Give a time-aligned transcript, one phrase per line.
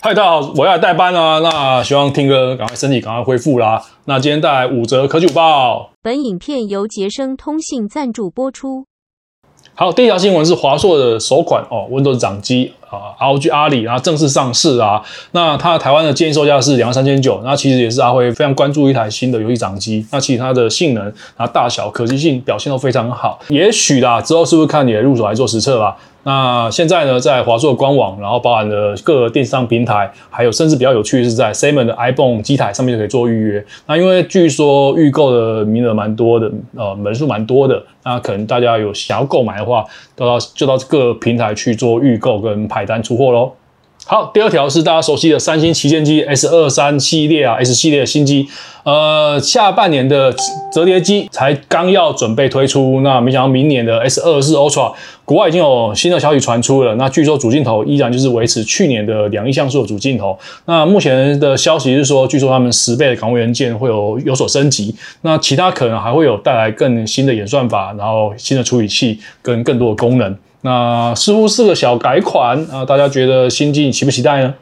[0.00, 1.38] 嗨，大家好，我要来代班啊。
[1.38, 3.80] 那希望听哥赶快身体赶快恢复啦。
[4.06, 5.92] 那今天带来五折科技午报。
[6.02, 8.86] 本影片由杰生通信赞助播出。
[9.76, 15.00] 好，第一条新闻是华硕的首款哦，Windows 掌机啊，ROG Ally，然后正式上市啊。
[15.32, 17.40] 那它台湾的建议售价是两万三千九。
[17.44, 20.04] 那其实也是阿辉非常关注一台新的游戏掌机。
[20.10, 21.04] 那其实它的性能、
[21.36, 23.38] 然后大小、可及性表现都非常好。
[23.48, 25.96] 也许啦，之后是不是看你的入手来做实测吧？
[26.22, 33.64] 那现在呢，在华硕官网，然后包含了各个电商平台，还有甚至比较有趣的是在 Simon 的 iPhone 机台上面就可以做预约。
[33.86, 39.82] 那因为据说预购的名额蛮多的，呃，门数蛮多的，那可能大家有想要购买的话，
[40.14, 43.52] 都到就到各平台去做预购跟拍买单出货喽。
[44.06, 48.48] 好，第二条是大家熟悉的三星旗舰机 S 二三系列啊，S 系列的新机，
[48.82, 50.34] 呃，下半年的
[50.72, 54.94] 折叠机才刚要准备推出，那没想到明年的 S 二四 Ultra，
[55.26, 70.34] 国外已经有新的消息传出了，那据说主镜头依然就是维持去年的两亿像素的主镜头，那目前的消息是说，据说他们十倍的感光元件会有有所升级，那其他可能还会有带来更新的演算法，然后新的处理器跟更多的功能。
[70.62, 74.54] 那似乎是个小改款啊，大家觉得新机期不期待呢？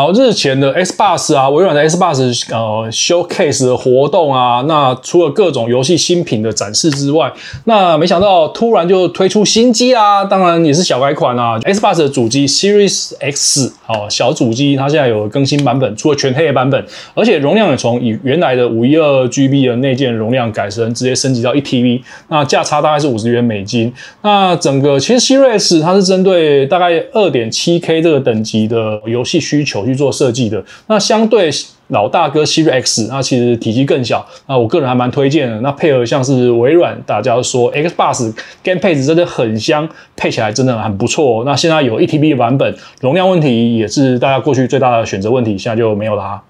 [0.00, 7.30] 好，日前的 Xbox 啊，微软的 Xbox 呃 Showcase 的活动啊，那除了各种游戏新品的展示之外，
[7.64, 11.58] 那没想到突然就推出新机啊，当然也是小改款啊。
[11.58, 23.92] Xbox 的主机 Series X 哦，小主机它现在有更新版本，出了全黑的版本，而且容量也从以原来的五一二 GB 的内建容量改成直接升级到一 TB，那价差大概是五十元美金。
[24.22, 29.89] 那整个其实 Series 它是针对大概二点七 K 这个等级的游戏需求。
[29.90, 31.50] 去做设计的，那相对
[31.88, 35.60] 老大哥 Siri X，那其实体积更小，那我个人还蛮推荐的。
[35.60, 41.42] 那配合像是微软，大家说 Xbox Game 配置真的很香，配起来真的很不错。
[41.44, 46.42] 那现在有一 TB 版本，容量问题也是大家过去最大的选择问题，现在就没有了啊。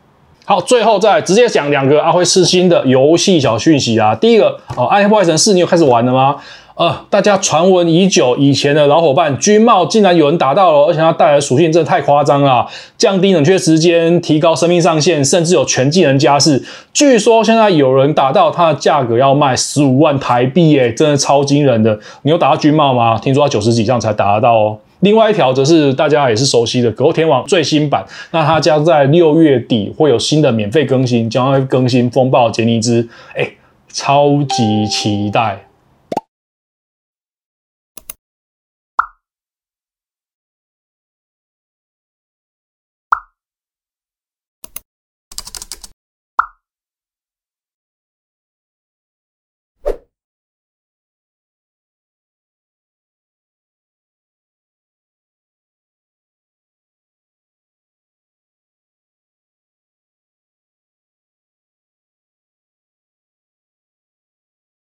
[0.51, 4.13] 好，最后再直接讲两个阿辉试新的游戏小讯息啊。
[4.17, 6.39] 第一个哦，《暗黑破坏神四》你有开始玩了吗？
[6.75, 12.67] 呃，大家传闻已久，以前的老伙伴军帽竟然有人打到了，而且它带来的属性真的太夸张了，
[12.99, 16.61] 降低冷却时间，提高生命上限，甚至有全技能加持。
[16.93, 21.97] 据说现在有人打到它的价格要卖十五万台币，耶，真的超惊人的。
[22.23, 23.17] 你有打到军帽吗？
[23.23, 24.79] 听说要九十几这样才打得到哦。
[25.01, 33.49] 另外一条则是大家也是熟悉的《格斗天王》最新版，那它将在六月底会有新的免费更新，将会更新风暴杰尼兹，哎，
[33.93, 35.59] 超级期待。